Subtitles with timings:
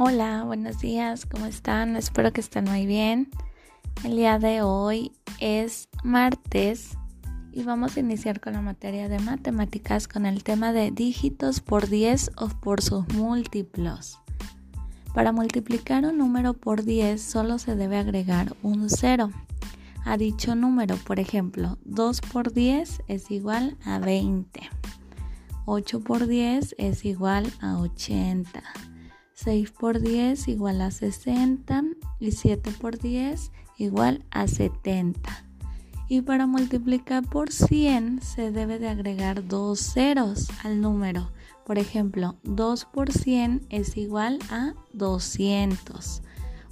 [0.00, 1.96] Hola, buenos días, ¿cómo están?
[1.96, 3.30] Espero que estén muy bien.
[4.04, 6.96] El día de hoy es martes
[7.50, 11.88] y vamos a iniciar con la materia de matemáticas con el tema de dígitos por
[11.88, 14.20] 10 o por sus múltiplos.
[15.14, 19.32] Para multiplicar un número por 10 solo se debe agregar un 0
[20.04, 20.94] a dicho número.
[20.94, 24.60] Por ejemplo, 2 por 10 es igual a 20.
[25.64, 28.62] 8 por 10 es igual a 80.
[29.44, 31.84] 6 por 10 igual a 60
[32.18, 35.44] y 7 por 10 igual a 70.
[36.08, 41.30] Y para multiplicar por 100 se debe de agregar dos ceros al número.
[41.64, 46.22] Por ejemplo, 2 por 100 es igual a 200.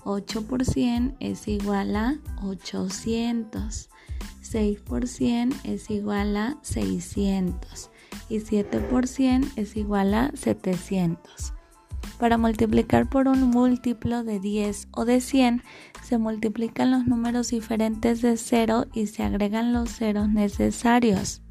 [0.02, 3.90] 8 por 100 es igual a 800.
[4.40, 7.90] 6 por 100 es igual a 600.
[8.28, 11.55] Y 7 por 100 es igual a 700.
[12.18, 15.62] Para multiplicar por un múltiplo de 10 o de 100,
[16.02, 21.42] se multiplican los números diferentes de 0 y se agregan los ceros necesarios.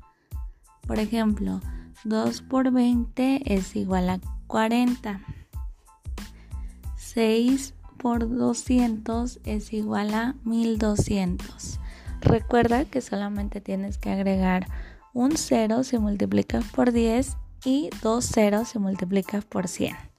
[0.88, 1.62] Por ejemplo,
[2.04, 5.22] 2 por 20 es igual a 40.
[6.96, 11.80] 6 por 200 es igual a 1200.
[12.22, 14.68] Recuerda que solamente tienes que agregar
[15.14, 20.15] un 0 si multiplicas por 10 y dos ceros si multiplicas por 100.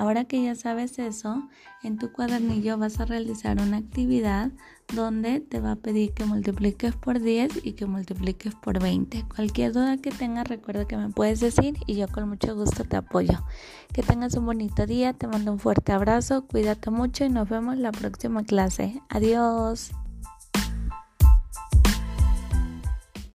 [0.00, 1.46] Ahora que ya sabes eso,
[1.82, 4.50] en tu cuadernillo vas a realizar una actividad
[4.94, 9.26] donde te va a pedir que multipliques por 10 y que multipliques por 20.
[9.36, 12.96] Cualquier duda que tengas, recuerda que me puedes decir y yo con mucho gusto te
[12.96, 13.44] apoyo.
[13.92, 17.76] Que tengas un bonito día, te mando un fuerte abrazo, cuídate mucho y nos vemos
[17.76, 19.02] la próxima clase.
[19.10, 19.90] Adiós.